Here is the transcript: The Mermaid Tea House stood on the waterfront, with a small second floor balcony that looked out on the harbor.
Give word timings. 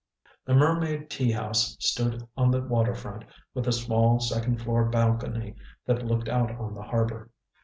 The 0.45 0.55
Mermaid 0.55 1.11
Tea 1.11 1.31
House 1.31 1.77
stood 1.79 2.27
on 2.35 2.49
the 2.49 2.59
waterfront, 2.63 3.23
with 3.53 3.67
a 3.67 3.71
small 3.71 4.19
second 4.19 4.57
floor 4.59 4.85
balcony 4.85 5.53
that 5.85 6.07
looked 6.07 6.27
out 6.27 6.49
on 6.57 6.73
the 6.73 6.81
harbor. 6.81 7.29